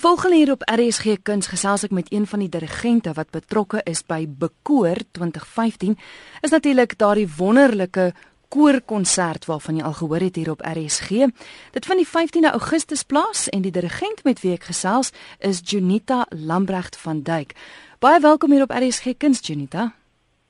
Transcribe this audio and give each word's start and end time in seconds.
Volgende 0.00 0.36
hier 0.36 0.50
op 0.50 0.62
RSG 0.64 1.18
Kuns 1.22 1.50
gesels 1.52 1.82
ek 1.84 1.92
met 1.92 2.06
een 2.08 2.24
van 2.26 2.40
die 2.40 2.48
dirigente 2.48 3.12
wat 3.12 3.28
betrokke 3.34 3.82
is 3.84 4.00
by 4.00 4.22
Bekoor 4.24 4.96
2015. 5.12 5.98
Is 6.40 6.54
natuurlik 6.54 6.94
daardie 6.96 7.26
wonderlike 7.36 8.06
koorkonsert 8.48 9.44
waarvan 9.44 9.76
jy 9.76 9.84
al 9.84 9.98
gehoor 9.98 10.24
het 10.24 10.38
hier 10.40 10.50
op 10.54 10.64
RSG. 10.64 11.28
Dit 11.76 11.88
vind 11.90 12.00
die 12.00 12.08
15de 12.08 12.52
Augustus 12.52 13.02
plaas 13.04 13.50
en 13.52 13.60
die 13.60 13.74
dirigent 13.76 14.24
met 14.24 14.40
wie 14.40 14.54
ek 14.56 14.70
gesels 14.70 15.12
is 15.36 15.60
Junita 15.60 16.24
Lambregt 16.30 16.96
van 16.96 17.20
Duyk. 17.20 17.52
Baie 18.00 18.24
welkom 18.24 18.56
hier 18.56 18.64
op 18.64 18.72
RSG 18.72 19.18
Kuns 19.18 19.44
Junita. 19.44 19.90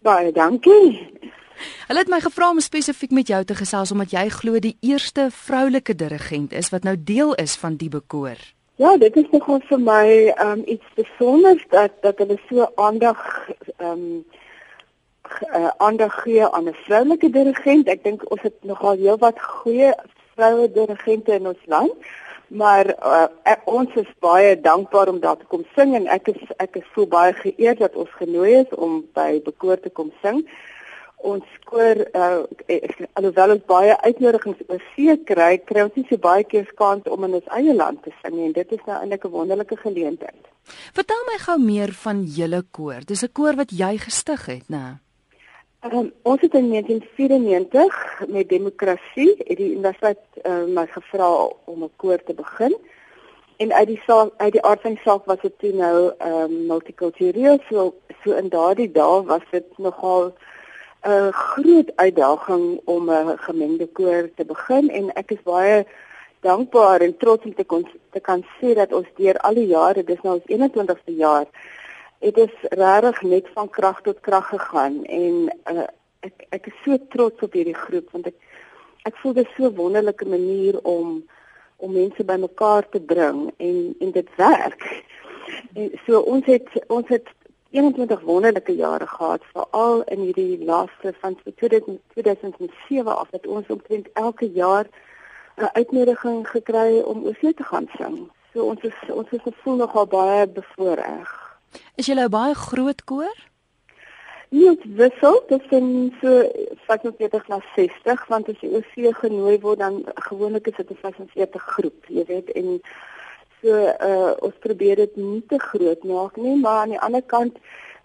Baie 0.07 0.31
dankie. 0.31 0.95
Hulle 1.89 1.99
het 1.99 2.15
my 2.15 2.23
gevra 2.23 2.53
om 2.55 2.63
spesifiek 2.63 3.11
met 3.11 3.35
jou 3.35 3.43
te 3.45 3.59
gesels 3.59 3.91
omdat 3.91 4.15
jy 4.15 4.29
glo 4.31 4.63
die 4.63 4.77
eerste 4.79 5.27
vroulike 5.35 5.99
dirigent 5.99 6.55
is 6.55 6.71
wat 6.71 6.87
nou 6.87 6.95
deel 6.95 7.35
is 7.35 7.59
van 7.59 7.75
die 7.75 7.91
bekoor. 7.91 8.39
Ja, 8.81 8.97
dit 8.97 9.17
is 9.17 9.27
nogal 9.29 9.59
vir 9.69 9.81
my 9.85 10.05
um 10.41 10.61
iets 10.65 10.93
besonders 10.97 11.65
dat 11.69 11.99
dat 12.01 12.19
hulle 12.23 12.39
so 12.49 12.65
aandag 12.81 13.19
um 13.77 14.25
uh, 15.53 15.69
aandag 15.77 16.15
gee 16.23 16.47
aan 16.47 16.69
'n 16.69 16.79
vroulike 16.87 17.31
dirigent. 17.31 17.89
Ek 17.89 18.01
dink 18.05 18.25
ons 18.31 18.41
het 18.43 18.57
nogal 18.65 18.97
heelwat 18.97 19.41
goeie 19.41 19.93
vroue 20.33 20.71
dirigente 20.73 21.33
in 21.33 21.47
ons 21.53 21.67
land. 21.67 21.93
Maar 22.47 22.87
uh, 22.87 23.29
ek, 23.43 23.61
ons 23.65 23.95
is 23.95 24.09
baie 24.19 24.61
dankbaar 24.61 25.09
om 25.09 25.21
daar 25.21 25.37
te 25.37 25.51
kom 25.53 25.65
sing 25.77 25.95
en 25.95 26.07
ek 26.07 26.33
is 26.33 26.41
ek 26.57 26.81
is 26.81 26.89
so 26.95 27.07
baie 27.07 27.37
geëerd 27.37 27.85
dat 27.85 27.95
ons 27.95 28.11
genooi 28.17 28.55
is 28.65 28.75
om 28.75 29.05
by 29.13 29.43
bekoor 29.45 29.81
te 29.81 29.91
kom 29.91 30.13
sing 30.23 30.41
ons 31.23 31.45
koor 31.65 32.01
uh, 32.15 32.43
alhoewel 33.19 33.55
ons 33.57 33.67
baie 33.67 33.97
uitnodigings 34.07 34.63
oor 34.69 34.83
see 34.95 35.17
kry, 35.25 35.59
kry 35.59 35.85
ons 35.87 35.97
nie 35.97 36.07
so 36.09 36.17
baie 36.17 36.45
keer 36.45 36.71
kans 36.79 37.07
om 37.07 37.25
in 37.25 37.37
ons 37.41 37.53
eie 37.57 37.75
land 37.75 38.03
te 38.03 38.13
sing 38.23 38.39
en 38.39 38.53
dit 38.57 38.73
is 38.73 38.87
nou 38.87 38.97
eintlik 38.97 39.25
'n 39.25 39.31
wonderlike 39.37 39.77
geleentheid. 39.77 40.43
Vertel 40.95 41.23
my 41.27 41.39
gou 41.39 41.59
meer 41.59 41.93
van 41.93 42.25
julle 42.25 42.63
koor. 42.71 43.01
Dis 43.07 43.23
'n 43.25 43.33
koor 43.33 43.57
wat 43.57 43.71
jy 43.71 43.97
gestig 43.99 44.47
het, 44.47 44.69
né? 44.69 45.01
Um, 45.83 46.13
ons 46.23 46.41
het 46.41 46.55
in 46.55 46.69
1994 46.69 48.23
met 48.29 48.49
demokrasie 48.49 49.35
het 49.39 49.57
die 49.57 49.71
universiteit 49.73 50.21
uh, 50.45 50.65
my 50.69 50.87
gevra 50.87 51.29
om 51.65 51.85
'n 51.85 51.91
koor 51.97 52.21
te 52.25 52.35
begin. 52.35 52.77
En 53.57 53.73
uit 53.73 53.87
die 53.87 54.03
saak 54.07 54.29
uit 54.37 54.53
die 54.53 54.63
aard 54.63 54.81
van 54.81 54.95
die 54.95 55.03
saak 55.05 55.25
was 55.25 55.41
dit 55.41 55.59
toe 55.59 55.73
nou 55.73 56.13
ehm 56.19 56.43
um, 56.43 56.67
multikultureel 56.67 57.59
so 57.69 57.95
so 58.25 58.33
in 58.33 58.49
daardie 58.49 58.93
dae 58.93 59.25
was 59.25 59.43
dit 59.51 59.79
nogal 59.79 60.33
'n 61.03 61.33
groot 61.33 61.91
uitdaging 61.97 62.81
om 62.85 63.11
'n 63.11 63.39
gemengde 63.39 63.87
koor 63.87 64.31
te 64.37 64.45
begin 64.45 64.91
en 64.91 65.13
ek 65.15 65.31
is 65.31 65.43
baie 65.43 65.87
dankbaar 66.41 67.01
en 67.01 67.17
trots 67.17 67.45
om 67.45 67.55
te 67.55 67.65
kon 67.65 67.89
te 68.11 68.21
kan 68.21 68.45
sê 68.61 68.75
dat 68.75 68.93
ons 68.93 69.07
deur 69.17 69.39
al 69.39 69.55
die 69.55 69.67
jare, 69.67 70.05
dis 70.05 70.21
nou 70.23 70.35
ons 70.35 70.49
21ste 70.49 71.17
jaar, 71.17 71.47
dit 72.19 72.39
is 72.39 72.55
regtig 72.71 73.23
net 73.23 73.49
van 73.55 73.69
krag 73.69 74.01
tot 74.03 74.21
krag 74.21 74.49
gegaan 74.49 75.05
en 75.05 75.49
uh, 75.73 75.87
ek 76.21 76.47
ek 76.49 76.67
is 76.67 76.79
so 76.85 76.99
trots 77.09 77.43
op 77.43 77.53
hierdie 77.57 77.77
groep 77.77 78.11
want 78.13 78.27
ek 78.27 78.37
ek 79.09 79.17
voel 79.23 79.33
dit 79.33 79.49
so 79.57 79.69
'n 79.69 79.77
wonderlike 79.77 80.27
manier 80.29 80.81
om 80.83 81.23
om 81.77 81.93
mense 81.93 82.25
bymekaar 82.25 82.89
te 82.89 83.01
bring 83.01 83.53
en 83.57 83.95
en 84.01 84.11
dit 84.11 84.29
werk. 84.37 84.85
En 85.75 85.91
so 86.07 86.21
ons 86.21 86.47
het 86.47 86.69
ons 86.87 87.09
het 87.09 87.27
21 87.71 88.21
wonderlike 88.21 88.77
jare 88.77 89.07
gehad 89.07 89.43
veral 89.53 90.03
in 90.03 90.21
hierdie 90.21 90.65
laaste 90.65 91.15
van 91.21 91.37
2007 91.57 93.17
af 93.17 93.31
dat 93.31 93.47
ons 93.47 93.67
omtrent 93.67 94.09
elke 94.13 94.51
jaar 94.51 94.87
'n 95.57 95.71
uitnodiging 95.73 96.49
gekry 96.49 96.99
om 97.01 97.25
oor 97.25 97.37
see 97.41 97.55
te 97.55 97.63
gaan 97.63 97.89
sing. 97.99 98.31
So 98.53 98.65
ons 98.65 98.81
is 98.83 98.99
ons 99.11 99.31
is 99.31 99.43
gevoel 99.43 99.77
nogal 99.77 100.07
baie 100.07 100.49
bevoorreg. 100.49 101.31
Is 101.95 102.07
julle 102.07 102.25
'n 102.25 102.31
baie 102.31 102.55
groot 102.55 103.05
koor? 103.05 103.37
Nie 104.49 104.79
wissel, 104.83 105.43
dit 105.49 105.63
is 105.73 106.13
so 106.21 106.31
45 106.87 107.49
na 107.49 107.61
60 107.75 108.27
want 108.27 108.49
as 108.49 108.61
jy 108.61 108.69
oor 108.69 108.87
see 108.95 109.13
genooi 109.15 109.61
word 109.61 109.79
dan 109.79 110.03
gewoonlik 110.15 110.67
is 110.67 110.77
dit 110.77 110.91
'n 110.91 110.99
45 111.01 111.63
groep, 111.63 112.05
jy 112.09 112.25
weet 112.27 112.51
en 112.53 112.81
So 113.61 113.77
uh 113.77 114.33
ons 114.47 114.57
probeer 114.65 114.97
dit 114.97 115.17
nie 115.17 115.43
te 115.49 115.59
groot 115.59 116.05
maak 116.05 116.37
nie, 116.37 116.57
maar 116.57 116.83
aan 116.85 116.95
die 116.97 117.05
ander 117.09 117.23
kant 117.23 117.59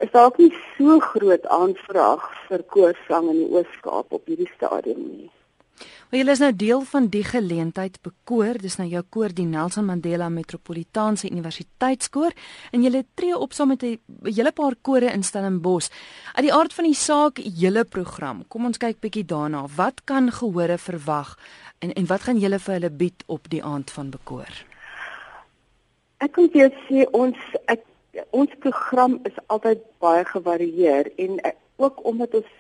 is 0.04 0.12
daar 0.12 0.26
ook 0.26 0.38
nie 0.38 0.52
so 0.76 1.00
groot 1.00 1.48
aanvraag 1.48 2.28
vir 2.50 2.64
koorsang 2.76 3.32
in 3.32 3.42
die 3.46 3.50
Oos-Kaap 3.56 4.12
op 4.12 4.28
hierdie 4.28 4.52
stadium 4.58 5.02
nie. 5.08 5.32
Maar 6.10 6.20
julle 6.20 6.32
is 6.32 6.42
nou 6.44 6.52
deel 6.56 6.84
van 6.88 7.08
die 7.12 7.24
geleentheid 7.26 7.98
bekoor, 8.06 8.60
dis 8.62 8.78
nou 8.80 8.86
jou 8.88 9.02
koor 9.12 9.34
die 9.36 9.48
Nelson 9.50 9.88
Mandela 9.88 10.30
Metropolitaanse 10.30 11.28
Universiteitskoor 11.32 12.36
en 12.72 12.86
julle 12.86 13.02
tree 13.18 13.36
op 13.36 13.54
saam 13.54 13.74
met 13.74 13.84
'n 13.84 14.00
hele 14.24 14.52
paar 14.52 14.76
kore 14.82 15.12
in 15.12 15.24
Stellenbosch. 15.24 15.90
Uit 16.36 16.46
die 16.46 16.54
aard 16.54 16.74
van 16.74 16.86
die 16.86 16.94
saak, 16.94 17.40
julle 17.44 17.84
program. 17.84 18.48
Kom 18.48 18.66
ons 18.66 18.78
kyk 18.78 19.00
bietjie 19.00 19.26
daarna. 19.26 19.66
Wat 19.76 20.04
kan 20.04 20.32
gehore 20.32 20.78
verwag 20.78 21.38
en 21.80 21.94
en 21.94 22.06
wat 22.06 22.22
gaan 22.22 22.40
julle 22.40 22.60
vir 22.60 22.74
hulle 22.74 22.90
bied 22.90 23.24
op 23.26 23.50
die 23.50 23.64
aand 23.64 23.92
van 23.92 24.10
bekoor? 24.10 24.75
Ek 26.26 26.32
kan 26.34 26.48
vir 26.50 26.72
sê 26.88 27.04
ons 27.14 27.42
ek, 27.70 27.84
ons 28.34 28.54
program 28.64 29.20
is 29.30 29.36
altyd 29.54 29.82
baie 30.02 30.24
gevarieer 30.26 31.12
en 31.22 31.36
ek, 31.46 31.58
ook 31.78 32.00
omdat 32.12 32.34
ons 32.40 32.54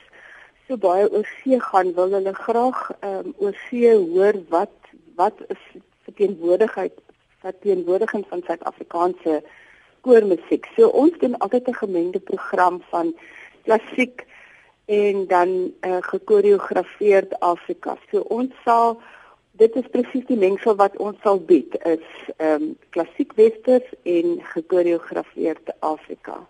so 0.67 0.77
baie 0.83 1.07
oor 1.07 1.25
see 1.39 1.57
gaan, 1.69 1.93
wil 1.97 2.13
hulle 2.17 2.33
graag 2.37 2.81
ehm 2.99 3.31
um, 3.31 3.33
oor 3.41 3.57
see 3.63 3.93
hoor 4.11 4.37
wat 4.53 4.91
wat 5.17 5.41
is 5.55 5.63
verteenwoordigheid 6.05 7.01
verteenwoordiging 7.45 8.27
van 8.29 8.43
Suid-Afrikaanse 8.45 9.39
koormusiek. 10.05 10.69
So 10.75 10.91
ons 11.01 11.17
doen 11.23 11.37
altyd 11.37 11.73
'n 11.73 11.81
gemengde 11.81 12.21
program 12.29 12.81
van 12.93 13.13
klassiek 13.65 14.25
en 14.85 15.27
dan 15.27 15.49
uh, 15.81 16.01
gekoreografeerd 16.11 17.39
Afrika. 17.39 17.97
So 18.11 18.21
ons 18.29 18.53
sal 18.65 19.01
dit 19.57 19.75
is 19.75 19.87
presies 19.91 20.25
die 20.27 20.39
mengsel 20.39 20.75
wat 20.79 20.97
ons 20.97 21.19
sal 21.23 21.39
bied 21.39 21.77
is 21.83 22.03
ehm 22.37 22.63
um, 22.63 22.75
klassiek 22.95 23.33
westers 23.39 23.87
en 24.03 24.41
gekoreografeerde 24.53 25.75
Afrika. 25.79 26.41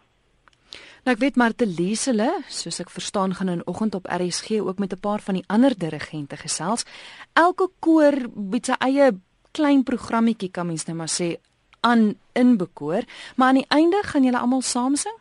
Nou 1.06 1.14
ek 1.14 1.22
weet 1.22 1.36
Marte 1.38 1.68
Liesele, 1.70 2.32
soos 2.50 2.80
ek 2.82 2.90
verstaan 2.90 3.36
gaan 3.38 3.52
in 3.54 3.68
oggend 3.70 3.94
op 3.96 4.08
RSG 4.10 4.58
ook 4.66 4.80
met 4.82 4.94
'n 4.94 5.00
paar 5.00 5.22
van 5.22 5.38
die 5.38 5.46
ander 5.48 5.78
dirigente 5.78 6.38
gesels. 6.38 6.86
Elke 7.34 7.70
koor 7.80 8.16
bied 8.34 8.66
sy 8.66 8.76
eie 8.80 9.12
klein 9.52 9.84
programmetjie 9.84 10.52
kan 10.52 10.68
mens 10.68 10.86
nou 10.86 10.98
maar 10.98 11.14
sê 11.22 11.38
aan 11.82 12.16
inbekoor, 12.34 13.04
maar 13.36 13.48
aan 13.48 13.62
die 13.62 13.70
einde 13.70 14.02
gaan 14.04 14.24
julle 14.24 14.40
almal 14.40 14.62
saam 14.62 14.96
sing? 14.96 15.18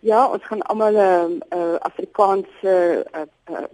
Ja, 0.00 0.26
ons 0.26 0.44
gaan 0.44 0.62
almal 0.62 0.92
'n 0.92 1.42
uh, 1.54 1.58
uh, 1.58 1.76
Afrikaanse 1.80 3.06
uh, 3.14 3.20
uh, 3.50 3.64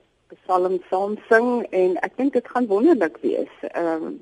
psalm 0.51 0.81
saam 0.91 1.17
sing 1.29 1.67
en 1.71 1.97
ek 2.03 2.17
dink 2.19 2.33
dit 2.35 2.49
gaan 2.49 2.67
wonderlik 2.67 3.19
wees. 3.23 3.53
Ehm 3.71 4.07
um, 4.07 4.17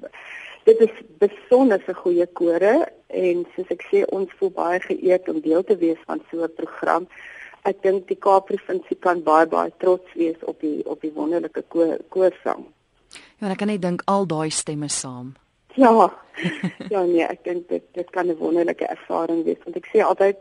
dit 0.69 0.81
is 0.85 0.95
besonder 1.19 1.81
'n 1.89 1.95
goeie 1.95 2.27
kore 2.27 2.89
en 3.07 3.47
soos 3.55 3.71
ek 3.73 3.83
sê 3.91 4.05
ons 4.13 4.29
voel 4.39 4.51
baie 4.51 4.81
geëerd 4.81 5.29
om 5.29 5.41
deel 5.41 5.65
te 5.65 5.77
wees 5.77 6.01
van 6.07 6.21
so 6.31 6.45
'n 6.45 6.53
program. 6.57 7.09
Ek 7.65 7.83
dink 7.83 8.09
die 8.09 8.17
Kaap-provinsie 8.17 8.99
kan 9.01 9.23
baie 9.23 9.47
baie 9.47 9.73
trots 9.79 10.13
wees 10.15 10.37
op 10.45 10.61
die 10.61 10.85
op 10.87 11.01
die 11.01 11.13
wonderlike 11.13 11.65
koorsang. 12.09 12.65
Ja, 13.41 13.51
ek 13.51 13.59
kan 13.59 13.69
net 13.69 13.83
dink 13.83 14.03
al 14.05 14.27
daai 14.27 14.51
stemme 14.51 14.89
saam. 14.89 15.35
Ja. 15.75 16.13
ja 16.93 17.03
nee, 17.05 17.25
ek 17.25 17.45
dink 17.45 17.69
dit 17.69 17.85
dit 17.95 18.11
kan 18.11 18.27
'n 18.27 18.37
wonderlike 18.37 18.87
ervaring 18.87 19.45
wees 19.45 19.63
want 19.65 19.77
ek 19.77 19.89
sê 19.93 20.05
altyd 20.05 20.37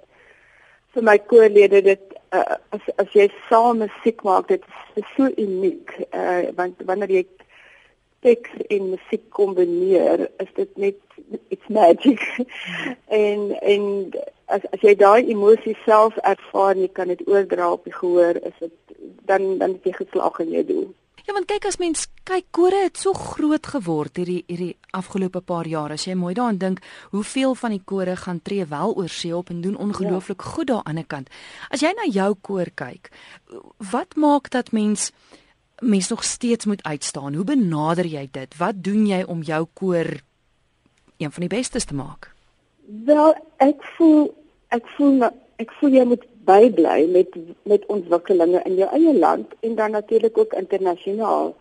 vir 0.97 1.05
my 1.05 1.17
koorlede 1.29 1.83
dit 1.85 2.13
uh, 2.33 2.57
as 2.73 2.85
as 2.97 3.09
jy 3.13 3.27
saam 3.49 3.83
musiek 3.83 4.23
maak 4.25 4.47
dit 4.49 4.63
is 4.97 5.09
so 5.15 5.29
uniek 5.37 5.93
uh, 6.09 6.49
want 6.57 6.81
wanneer 6.89 7.13
jy 7.19 7.25
teks 8.25 8.63
en 8.73 8.89
musiek 8.95 9.27
kombineer 9.37 10.25
is 10.41 10.49
dit 10.57 10.71
net 10.77 10.97
it's 11.53 11.69
magic. 11.69 12.23
En 13.21 13.51
en 13.61 13.83
as 14.45 14.65
as 14.73 14.81
jy 14.81 14.95
daai 14.97 15.29
emosie 15.29 15.75
self 15.85 16.17
ervaar 16.23 16.73
en 16.73 16.85
jy 16.87 16.91
kan 16.99 17.13
dit 17.13 17.23
oordra 17.29 17.71
op 17.75 17.85
die 17.85 17.93
gehoor 17.93 18.41
is 18.49 18.57
dit 18.63 18.97
dan 19.29 19.57
dan 19.61 19.77
het 19.77 19.85
jy 19.91 19.93
geslaag 20.01 20.39
in 20.45 20.55
jou 20.55 20.65
doel 20.71 20.87
Ja, 21.27 21.33
want 21.35 21.49
kyk 21.49 21.65
as 21.67 21.75
mens 21.75 22.05
kyk 22.27 22.45
kore 22.55 22.85
het 22.85 22.99
so 23.01 23.11
groot 23.11 23.67
geword 23.67 24.15
hierdie 24.15 24.45
hierdie 24.47 24.77
afgelope 24.95 25.41
paar 25.43 25.67
jare. 25.67 25.97
As 25.99 26.05
jy 26.07 26.13
mooi 26.15 26.31
daaraan 26.37 26.59
dink, 26.61 26.79
hoeveel 27.11 27.55
van 27.59 27.73
die 27.75 27.81
kore 27.83 28.13
gaan 28.15 28.39
tree 28.39 28.63
wel 28.71 28.95
oor 28.95 29.11
see 29.11 29.35
op 29.35 29.51
en 29.51 29.59
doen 29.65 29.75
ongelooflik 29.75 30.39
ja. 30.39 30.51
goed 30.53 30.69
daaraan 30.71 31.01
die 31.01 31.03
kant. 31.03 31.27
As 31.67 31.83
jy 31.83 31.91
na 31.97 32.07
jou 32.07 32.29
koor 32.47 32.71
kyk, 32.79 33.11
wat 33.91 34.15
maak 34.15 34.47
dat 34.55 34.71
mens 34.71 35.11
mens 35.83 36.07
nog 36.09 36.23
steeds 36.23 36.65
moet 36.65 36.83
uitstaan? 36.83 37.35
Hoe 37.35 37.45
benader 37.45 38.07
jy 38.07 38.23
dit? 38.31 38.55
Wat 38.57 38.79
doen 38.83 39.03
jy 39.05 39.19
om 39.27 39.43
jou 39.43 39.65
koor 39.73 40.07
een 41.19 41.31
van 41.31 41.43
die 41.43 41.51
bestes 41.51 41.85
te 41.85 41.93
maak? 41.93 42.31
Wel, 42.87 43.35
ek 43.59 43.83
voel 43.97 44.31
ek 44.71 44.87
voel 44.95 45.27
ek 45.61 45.71
voel 45.79 45.95
jy 45.97 46.03
moet 46.05 46.25
bybly 46.47 47.05
met 47.11 47.33
met 47.71 47.85
ontwikkelinge 47.93 48.61
in 48.69 48.75
jou 48.79 48.89
eie 48.97 49.13
land 49.13 49.55
en 49.65 49.75
dan 49.75 49.91
natuurlik 49.91 50.37
ook 50.37 50.53
internasionaal. 50.53 51.55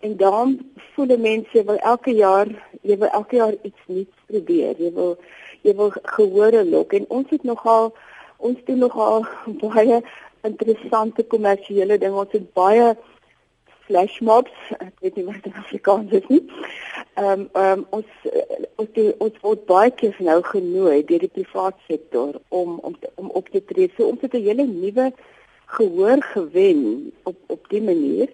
En 0.00 0.16
dan 0.16 0.58
voel 0.94 1.16
mense 1.18 1.64
wil 1.64 1.76
elke 1.76 2.14
jaar, 2.14 2.46
jy 2.82 2.98
wil 2.98 3.08
elke 3.08 3.36
jaar 3.36 3.54
iets 3.62 3.80
nuuts 3.86 4.24
probeer. 4.26 4.74
Jy 4.78 4.92
wil 4.94 5.16
jy 5.62 5.74
wil 5.74 5.90
gehore 6.14 6.64
lok 6.64 6.92
en 6.92 7.08
ons 7.08 7.30
het 7.30 7.42
nogal 7.42 7.92
ons 8.36 8.58
doen 8.64 8.78
nogal 8.78 9.26
baie 9.64 10.02
interessante 10.46 11.24
kommersiële 11.24 11.98
dinge. 11.98 12.24
Ons 12.24 12.36
het 12.36 12.52
baie 12.52 12.92
flash 13.88 14.18
mobs, 14.20 14.54
ek 14.78 15.00
weet 15.04 15.16
nie 15.16 15.24
wat 15.26 15.40
dit 15.40 15.48
in 15.50 15.60
Afrikaans 15.62 16.12
is 16.20 16.28
nie. 16.32 16.42
Ehm 17.18 17.40
um, 17.40 17.48
ehm 17.52 17.78
um, 17.78 17.86
ons 17.98 18.28
ons 18.82 18.92
die, 18.96 19.08
ons 19.24 19.40
word 19.42 19.64
baie 19.70 19.90
keer 20.00 20.16
nou 20.28 20.38
genooi 20.50 21.00
deur 21.08 21.24
die 21.24 21.34
private 21.38 21.80
sektor 21.88 22.38
om 22.60 22.78
om 22.86 22.94
te, 23.00 23.10
om 23.16 23.32
op 23.40 23.48
te 23.54 23.64
tree. 23.72 23.90
So 23.96 24.10
ons 24.12 24.22
het 24.26 24.36
'n 24.38 24.46
hele 24.48 24.66
nuwe 24.66 25.12
gehoor 25.78 26.22
gewen 26.34 27.12
op 27.22 27.36
op 27.46 27.68
die 27.68 27.82
manier. 27.82 28.28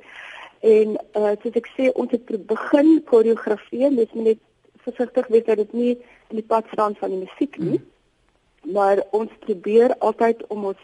En 0.61 0.97
uh 1.21 1.33
soos 1.43 1.57
ek 1.61 1.69
sê, 1.77 1.91
ons 1.93 2.11
het 2.11 2.47
begin 2.47 3.03
koreografeer, 3.05 3.91
dis 3.97 4.13
net 4.13 4.39
versigtig 4.85 5.27
wees 5.33 5.45
dat 5.45 5.57
dit 5.57 5.73
nie 5.73 5.93
in 6.29 6.41
die 6.41 6.49
pad 6.53 6.65
staan 6.73 6.95
van 7.01 7.11
die 7.11 7.25
musiek 7.25 7.59
nie. 7.59 7.81
Hmm. 7.81 8.73
Maar 8.73 9.03
ons 9.11 9.31
probeer 9.45 9.97
altyd 9.99 10.47
om 10.49 10.65
ons 10.73 10.81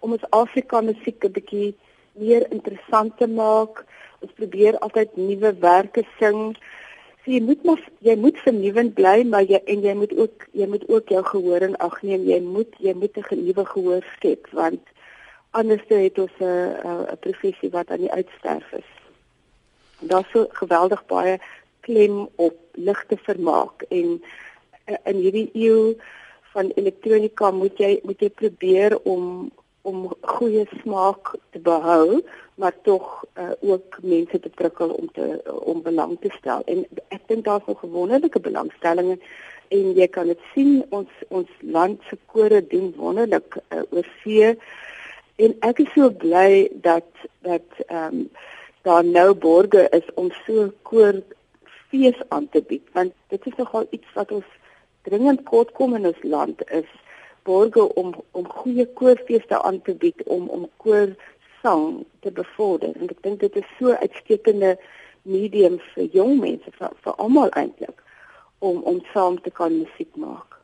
om 0.00 0.12
ons 0.16 0.30
Afrika 0.30 0.80
musiek 0.80 1.24
'n 1.24 1.32
bietjie 1.32 1.74
meer 2.12 2.46
interessant 2.50 3.16
te 3.18 3.26
maak. 3.26 3.84
Ons 4.20 4.32
probeer 4.36 4.78
altyd 4.78 5.16
nuwe 5.16 5.54
werke 5.60 6.04
sing. 6.18 6.56
So 7.24 7.32
jy 7.32 7.40
moet 7.44 7.64
maar 7.64 7.82
jy 8.00 8.16
moet 8.16 8.38
vernuwend 8.44 8.94
bly, 8.94 9.24
maar 9.24 9.44
jy 9.44 9.60
en 9.66 9.82
jy 9.84 9.94
moet 9.94 10.14
ook 10.16 10.48
jy 10.52 10.66
moet 10.66 10.88
ook 10.88 11.08
jou 11.08 11.22
gehoor 11.24 11.68
in 11.68 11.76
ag 11.76 12.02
neem. 12.02 12.24
Jy 12.28 12.40
moet 12.40 12.74
jy 12.78 12.94
moet 12.94 13.16
'n 13.16 13.44
nuwe 13.44 13.64
gehoor 13.64 14.04
skep 14.16 14.48
want 14.52 14.80
anders 15.50 15.82
het 15.88 16.18
ons 16.18 16.36
'n 16.40 16.76
'n 17.12 17.18
professie 17.20 17.70
wat 17.70 17.90
aan 17.90 18.04
die 18.06 18.12
uitsterf 18.12 18.72
is. 18.72 18.90
Daar's 20.00 20.30
so 20.32 20.46
geweldig 20.50 21.06
baie 21.06 21.38
klem 21.80 22.28
op 22.36 22.56
ligte 22.72 23.16
vermaak 23.16 23.82
en 23.88 24.22
uh, 24.86 24.96
in 25.04 25.16
hierdie 25.16 25.50
eeu 25.52 25.96
van 26.52 26.70
elektronika 26.74 27.50
moet 27.50 27.78
jy 27.78 28.00
moet 28.02 28.20
jy 28.20 28.30
probeer 28.30 28.98
om 29.02 29.50
om 29.82 30.08
goeie 30.20 30.66
smaak 30.82 31.34
te 31.50 31.60
behou 31.64 32.20
maar 32.60 32.74
tog 32.82 33.24
uh, 33.34 33.50
ook 33.60 33.98
mense 34.02 34.40
te 34.40 34.48
prikkel 34.48 34.90
om 34.90 35.08
te 35.12 35.40
om 35.64 35.82
belang 35.82 36.16
te 36.20 36.28
stel. 36.36 36.62
En 36.64 36.84
ek 37.08 37.22
dink 37.26 37.44
daar's 37.44 37.66
nog 37.66 37.80
wonderlike 37.80 38.40
belangstellings 38.40 39.22
en 39.68 39.92
jy 39.96 40.08
kan 40.12 40.28
dit 40.28 40.40
sien 40.52 40.82
ons 40.90 41.24
ons 41.28 41.50
land 41.60 42.00
se 42.10 42.18
kore 42.32 42.60
doen 42.72 42.92
wonderlik 42.98 43.56
uh, 43.62 43.82
oor 43.88 44.08
see. 44.20 44.52
En 45.40 45.56
ek 45.64 45.84
is 45.86 45.92
so 45.96 46.10
bly 46.10 46.68
dat 46.84 47.08
dat 47.46 47.84
ehm 47.86 48.24
um, 48.24 48.24
daar 48.82 49.04
nou 49.04 49.34
borge 49.34 49.88
is 49.92 50.06
om 50.14 50.30
so 50.46 50.70
koor 50.88 51.20
fees 51.90 52.16
aan 52.28 52.48
te 52.48 52.62
bied 52.68 52.86
want 52.96 53.12
dit 53.28 53.46
is 53.46 53.56
nogal 53.56 53.86
iets 53.90 54.12
wat 54.14 54.32
ons 54.32 54.46
dringend 55.08 55.42
kort 55.44 55.72
kom 55.76 55.94
in 55.98 56.08
ons 56.08 56.22
land 56.22 56.62
is 56.80 56.88
borge 57.48 57.86
om 58.02 58.14
om 58.32 58.48
goeie 58.60 58.86
koorfeeste 59.00 59.62
aan 59.62 59.80
te 59.82 59.94
bied 59.94 60.22
om 60.26 60.48
om 60.48 60.68
koor 60.76 61.14
sang 61.62 62.04
te 62.20 62.30
bevorder. 62.30 62.94
En 62.96 63.08
ek 63.08 63.22
dink 63.22 63.40
dit 63.40 63.56
is 63.56 63.74
so 63.78 63.96
uitstekende 64.04 64.76
medium 65.22 65.80
vir 65.94 66.08
jong 66.16 66.38
mense 66.40 66.72
vir, 66.78 66.94
vir 67.04 67.18
almal 67.18 67.52
eintlik 67.62 68.04
om 68.58 68.82
om 68.82 69.04
saam 69.12 69.40
te 69.40 69.50
kan 69.50 69.76
musiek 69.76 70.16
maak 70.16 70.59